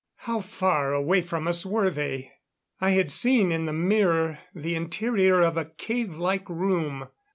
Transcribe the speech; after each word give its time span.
How 0.25 0.39
far 0.41 0.93
away 0.95 1.21
from 1.21 1.47
us 1.47 1.63
were 1.63 1.91
they? 1.91 2.31
I 2.79 2.89
had 2.89 3.11
seen 3.11 3.51
in 3.51 3.67
the 3.67 3.71
mirror 3.71 4.39
the 4.55 4.73
interior 4.73 5.41
of 5.43 5.57
a 5.57 5.65
cave 5.65 6.15
like 6.17 6.49
room. 6.49 7.09